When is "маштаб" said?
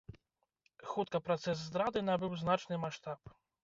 2.85-3.19